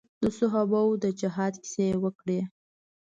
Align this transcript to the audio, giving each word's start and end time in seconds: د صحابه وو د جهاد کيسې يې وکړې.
د 0.23 0.23
صحابه 0.37 0.79
وو 0.85 0.99
د 1.03 1.05
جهاد 1.19 1.53
کيسې 1.63 1.83
يې 1.91 1.95
وکړې. 2.03 2.39